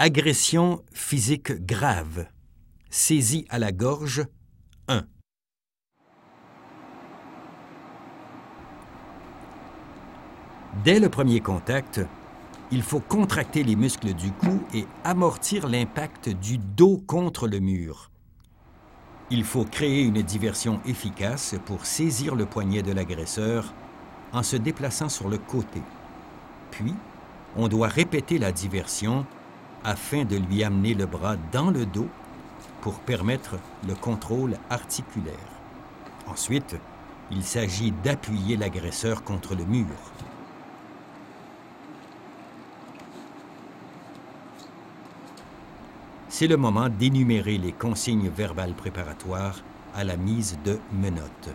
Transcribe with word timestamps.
Agression 0.00 0.84
physique 0.92 1.50
grave. 1.66 2.26
Saisie 2.88 3.46
à 3.48 3.58
la 3.58 3.72
gorge. 3.72 4.24
1. 4.86 5.02
Dès 10.84 11.00
le 11.00 11.08
premier 11.08 11.40
contact, 11.40 12.00
il 12.70 12.82
faut 12.82 13.00
contracter 13.00 13.64
les 13.64 13.74
muscles 13.74 14.14
du 14.14 14.30
cou 14.30 14.62
et 14.72 14.86
amortir 15.02 15.66
l'impact 15.66 16.28
du 16.28 16.58
dos 16.58 17.02
contre 17.04 17.48
le 17.48 17.58
mur. 17.58 18.12
Il 19.32 19.42
faut 19.42 19.64
créer 19.64 20.02
une 20.02 20.22
diversion 20.22 20.80
efficace 20.86 21.56
pour 21.66 21.86
saisir 21.86 22.36
le 22.36 22.46
poignet 22.46 22.84
de 22.84 22.92
l'agresseur 22.92 23.74
en 24.32 24.44
se 24.44 24.54
déplaçant 24.54 25.08
sur 25.08 25.28
le 25.28 25.38
côté. 25.38 25.82
Puis, 26.70 26.94
on 27.56 27.66
doit 27.66 27.88
répéter 27.88 28.38
la 28.38 28.52
diversion 28.52 29.26
afin 29.88 30.26
de 30.26 30.36
lui 30.36 30.62
amener 30.62 30.92
le 30.92 31.06
bras 31.06 31.36
dans 31.50 31.70
le 31.70 31.86
dos 31.86 32.08
pour 32.82 33.00
permettre 33.00 33.56
le 33.88 33.94
contrôle 33.94 34.58
articulaire. 34.68 35.34
Ensuite, 36.26 36.76
il 37.30 37.42
s'agit 37.42 37.90
d'appuyer 38.04 38.58
l'agresseur 38.58 39.24
contre 39.24 39.54
le 39.54 39.64
mur. 39.64 39.86
C'est 46.28 46.48
le 46.48 46.58
moment 46.58 46.90
d'énumérer 46.90 47.56
les 47.56 47.72
consignes 47.72 48.28
verbales 48.28 48.74
préparatoires 48.74 49.62
à 49.94 50.04
la 50.04 50.18
mise 50.18 50.58
de 50.66 50.78
menottes. 50.92 51.54